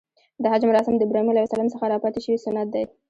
د 0.41 0.43
حج 0.51 0.61
مراسم 0.69 0.93
د 0.97 1.01
ابراهیم 1.07 1.29
ع 1.31 1.43
څخه 1.73 1.85
راپاتې 1.93 2.19
شوی 2.25 2.37
سنت 2.45 2.67
دی. 2.73 2.83